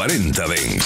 40 0.00 0.32
Dens. 0.32 0.79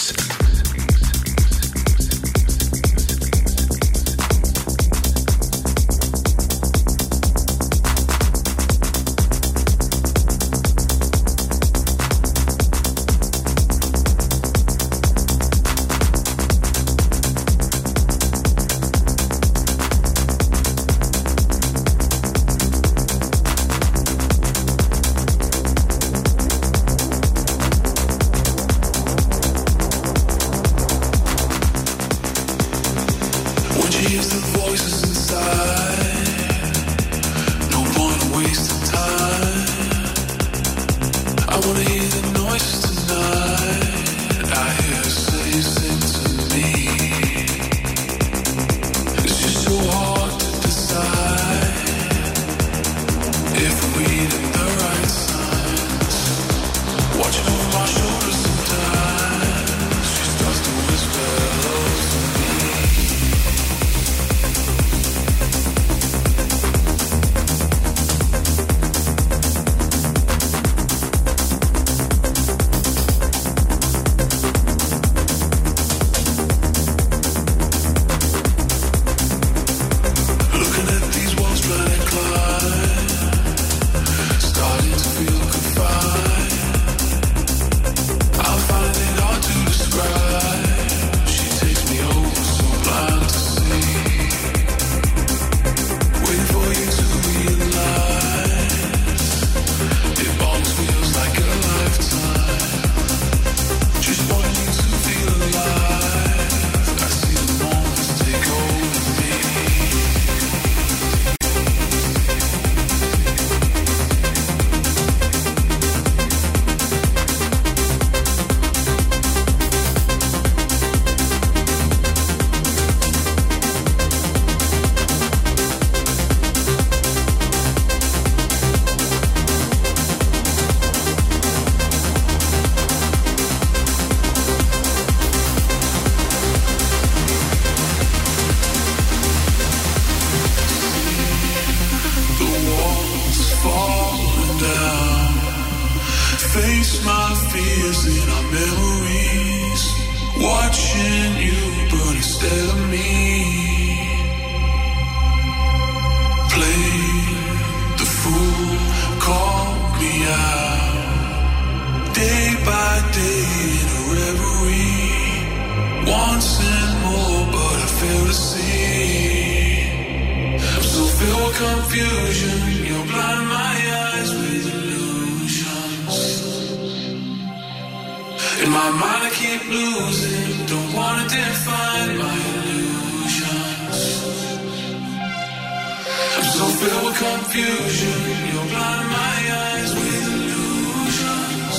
So 186.55 186.67
filled 186.67 187.05
with 187.07 187.19
confusion, 187.19 188.21
you'll 188.49 188.69
blind 188.73 189.09
my 189.11 189.37
eyes 189.67 189.91
with 189.93 190.25
illusions. 190.35 191.77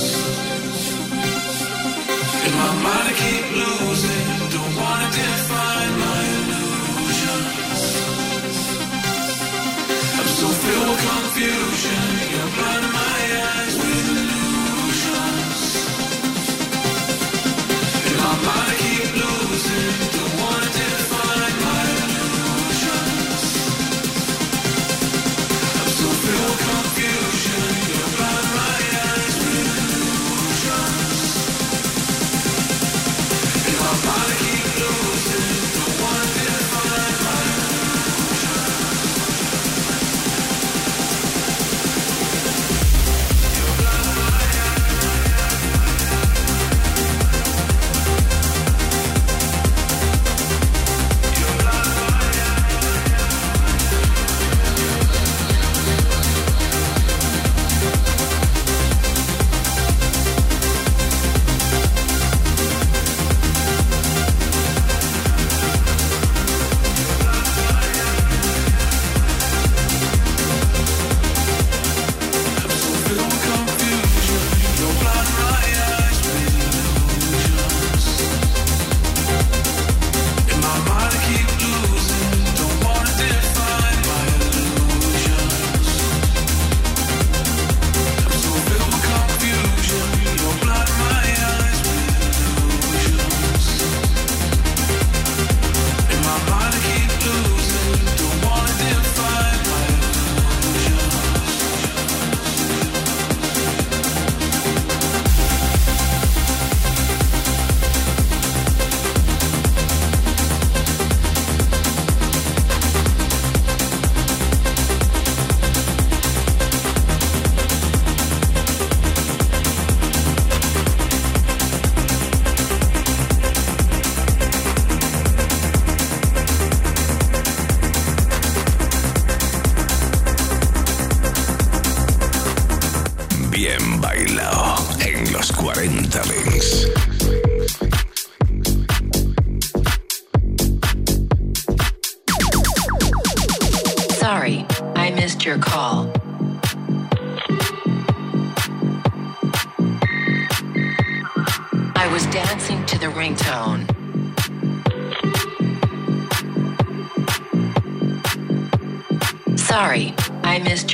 In 2.46 2.52
my 2.60 2.72
mind, 2.84 3.06
I 3.08 3.14
keep 3.22 3.46
losing. 3.62 4.26
Don't 4.54 4.74
wanna 4.76 5.08
define 5.16 5.92
my 6.04 6.22
illusions. 6.36 7.82
I'm 10.18 10.30
so 10.40 10.48
filled 10.62 10.88
with 10.90 11.02
confusion. 11.08 12.25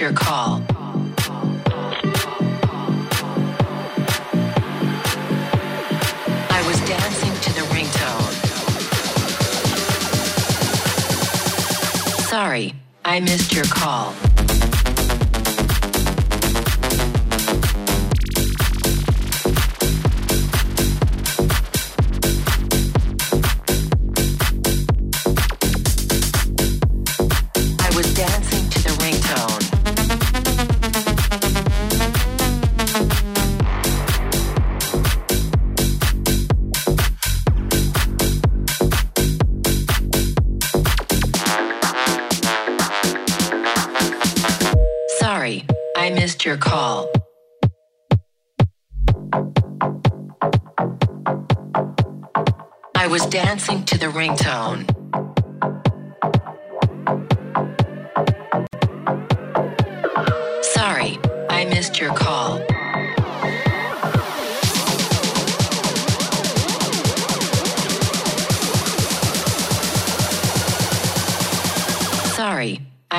Your 0.03 0.13
call. 0.13 0.62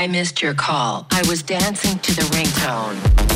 I 0.03 0.07
missed 0.07 0.41
your 0.41 0.53
call. 0.53 1.07
I 1.11 1.25
was 1.29 1.41
dancing 1.43 1.97
to 1.99 2.13
the 2.13 2.23
ringtone. 2.23 3.32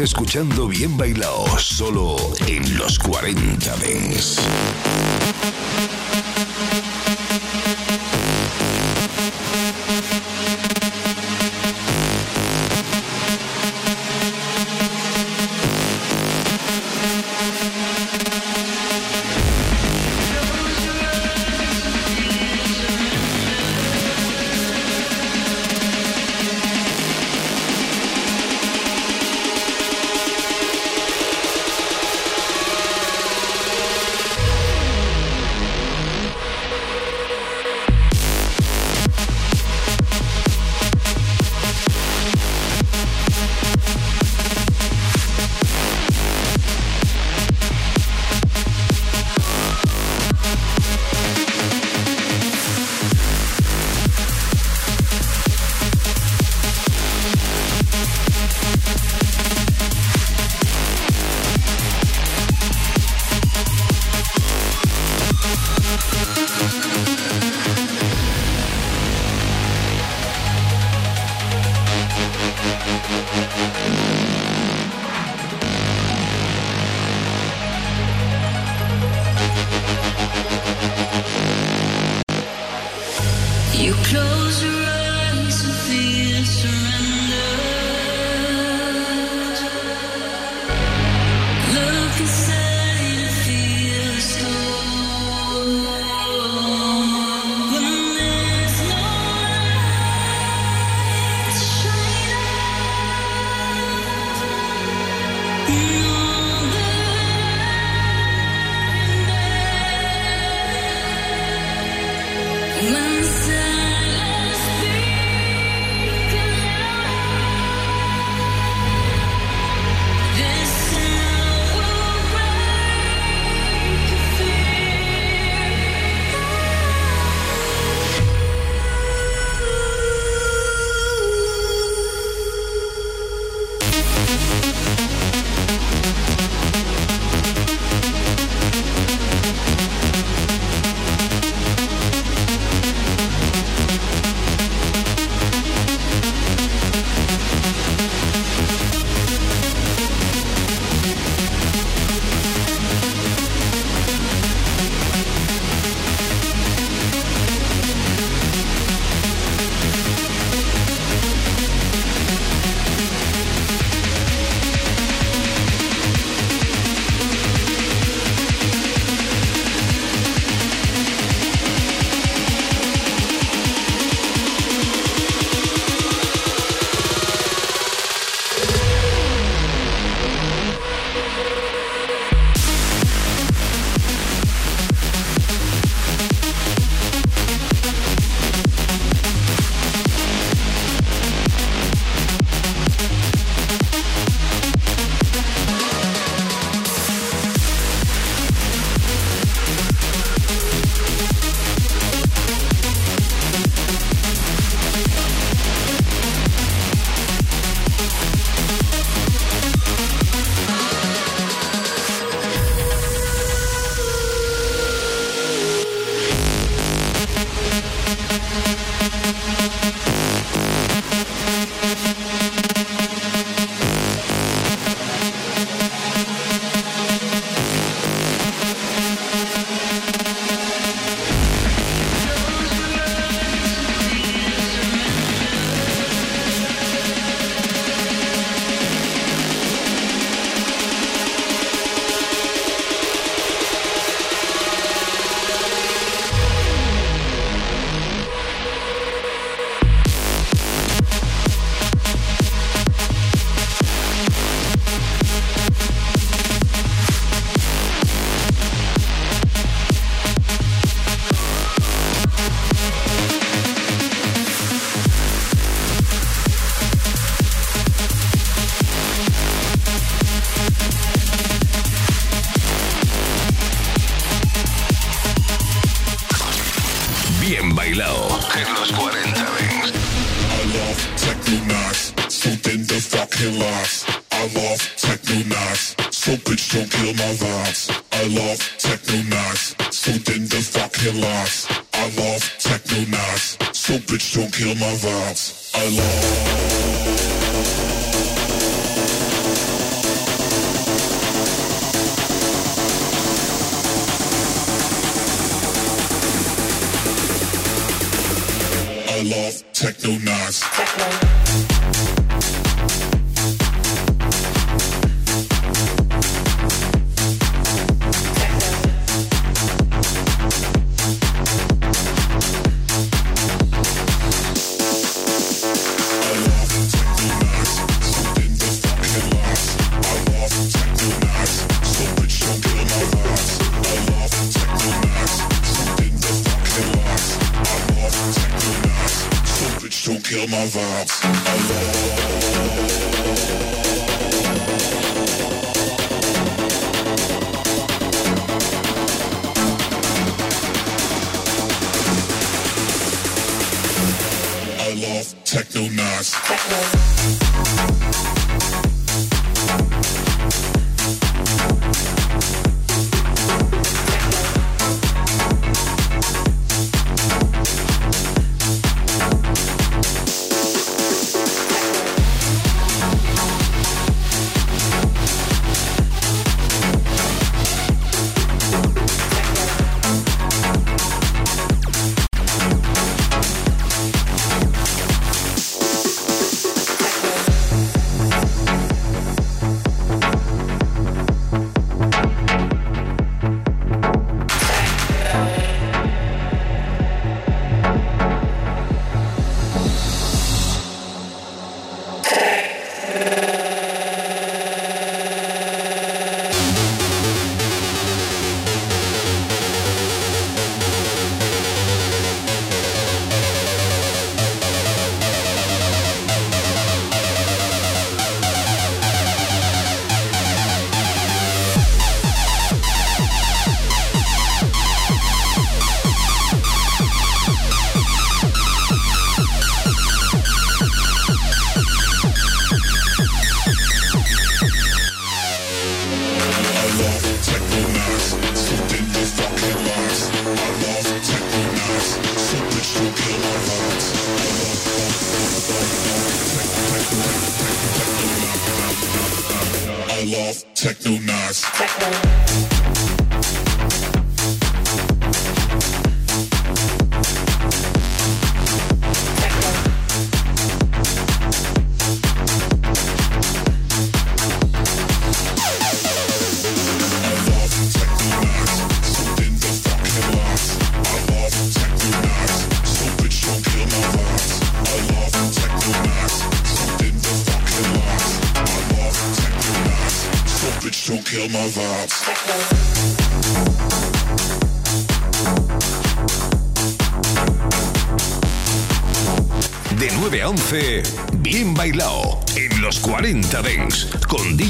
Escuchando 0.00 0.66
Bien 0.66 0.96
Bailao, 0.96 1.46
solo 1.58 2.16
en 2.46 2.76
los 2.76 2.98
40 2.98 3.76
Dents. 3.76 4.40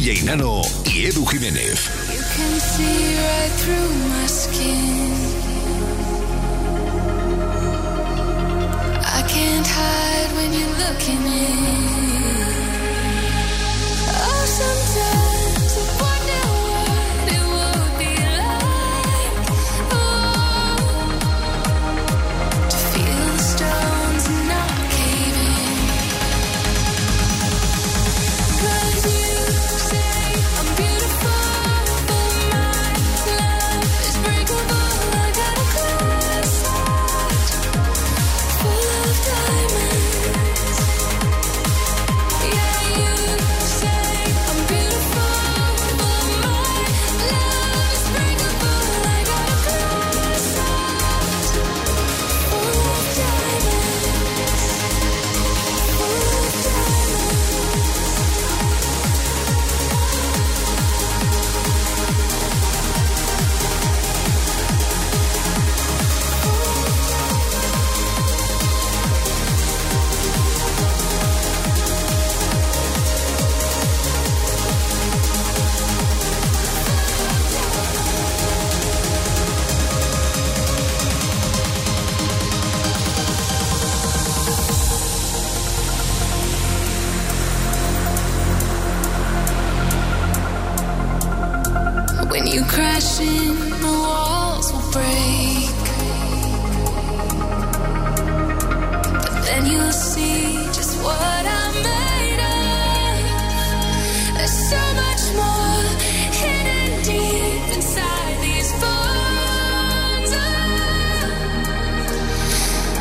DJ 0.05 0.23
y 0.85 1.07
Edu 1.07 1.25
Jiménez. 1.25 1.89
You 2.13 2.21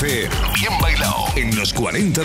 bien 0.00 0.72
bailado 0.80 1.26
en 1.36 1.54
los 1.54 1.72
40 1.72 2.24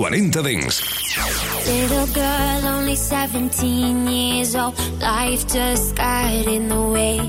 40 0.00 0.30
Dings. 0.30 0.80
Little 1.66 2.06
girl, 2.14 2.66
only 2.66 2.96
17 2.96 4.08
years 4.08 4.56
old. 4.56 4.74
Life 4.98 5.46
just 5.46 5.94
got 5.94 6.46
in 6.46 6.70
the 6.70 6.80
way. 6.80 7.19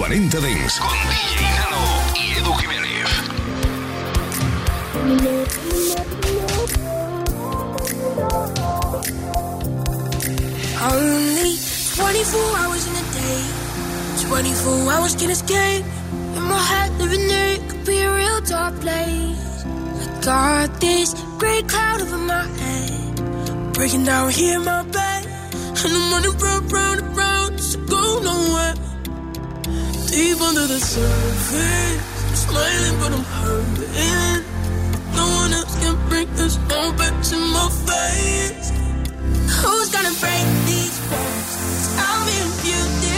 40 0.00 0.40
Dance 0.40 0.80
con 0.80 0.88
DJ 1.10 1.42
Nano 1.58 1.82
y 2.14 2.32
Edu 2.38 2.54
Jiménez. 2.54 3.06
Only 10.80 11.58
24 11.96 12.56
hours 12.56 12.86
in 12.86 12.96
a 12.96 13.04
day. 13.12 13.44
24 14.26 14.90
hours 14.90 15.14
can 15.16 15.30
escape. 15.30 15.84
In 16.34 16.42
my 16.44 16.56
head, 16.56 16.98
living 16.98 17.28
there 17.28 17.58
could 17.68 17.84
be 17.84 17.98
a 17.98 18.10
real 18.10 18.40
dark 18.40 18.80
place. 18.80 19.66
I 20.00 20.20
got 20.24 20.80
this 20.80 21.12
great 21.38 21.68
cloud 21.68 22.00
over 22.00 22.16
my 22.16 22.46
head. 22.46 23.74
Breaking 23.74 24.04
down 24.04 24.30
here 24.30 24.56
in 24.56 24.64
my 24.64 24.82
bed. 24.82 25.26
And 25.84 25.92
I'm 25.92 26.10
running 26.10 26.38
round, 26.38 26.72
round, 26.72 27.16
round. 27.18 27.60
So 27.60 27.78
go 27.84 28.20
nowhere. 28.22 28.89
Deep 30.10 30.40
under 30.40 30.66
the 30.66 30.80
surface, 30.80 32.26
I'm 32.28 32.34
smiling, 32.34 32.98
but 32.98 33.12
I'm 33.12 33.24
hurting. 33.24 34.44
No 35.14 35.26
one 35.42 35.52
else 35.52 35.78
can 35.78 35.94
bring 36.08 36.26
this 36.34 36.58
moment 36.58 37.24
to 37.30 37.36
my 37.36 37.68
face. 37.86 38.70
Who's 39.62 39.88
gonna 39.90 40.14
break 40.18 40.46
these 40.66 40.98
walls? 41.10 41.96
I'm 41.96 42.26
being 42.26 42.52
beautiful. 42.62 43.09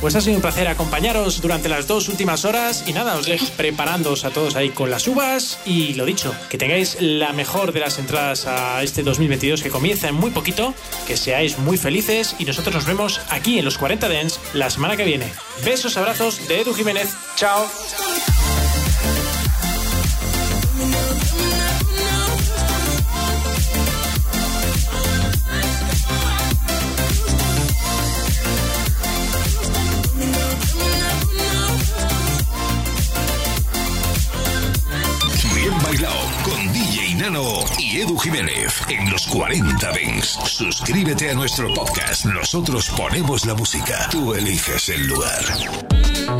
Pues 0.00 0.16
ha 0.16 0.20
sido 0.22 0.36
un 0.36 0.42
placer 0.42 0.66
acompañaros 0.66 1.42
durante 1.42 1.68
las 1.68 1.86
dos 1.86 2.08
últimas 2.08 2.46
horas 2.46 2.84
y 2.86 2.94
nada, 2.94 3.16
os 3.16 3.26
dejo 3.26 3.44
preparándoos 3.56 4.24
a 4.24 4.30
todos 4.30 4.56
ahí 4.56 4.70
con 4.70 4.90
las 4.90 5.06
uvas 5.06 5.58
y 5.66 5.92
lo 5.92 6.06
dicho, 6.06 6.34
que 6.48 6.56
tengáis 6.56 6.96
la 7.00 7.34
mejor 7.34 7.72
de 7.72 7.80
las 7.80 7.98
entradas 7.98 8.46
a 8.46 8.82
este 8.82 9.02
2022 9.02 9.62
que 9.62 9.68
comienza 9.68 10.08
en 10.08 10.14
muy 10.14 10.30
poquito, 10.30 10.72
que 11.06 11.18
seáis 11.18 11.58
muy 11.58 11.76
felices 11.76 12.34
y 12.38 12.46
nosotros 12.46 12.74
nos 12.74 12.86
vemos 12.86 13.20
aquí 13.28 13.58
en 13.58 13.64
los 13.66 13.76
40 13.76 14.08
Dents 14.08 14.40
la 14.54 14.70
semana 14.70 14.96
que 14.96 15.04
viene. 15.04 15.30
Besos, 15.66 15.98
abrazos 15.98 16.48
de 16.48 16.62
Edu 16.62 16.72
Jiménez. 16.72 17.14
Chao. 17.36 17.66
Edu 38.00 38.16
Jiménez 38.16 38.80
en 38.88 39.10
los 39.10 39.26
40 39.26 39.92
Dents. 39.92 40.38
Suscríbete 40.46 41.30
a 41.30 41.34
nuestro 41.34 41.72
podcast. 41.74 42.24
Nosotros 42.24 42.88
ponemos 42.96 43.44
la 43.44 43.54
música. 43.54 44.08
Tú 44.10 44.32
eliges 44.32 44.88
el 44.88 45.06
lugar. 45.06 46.39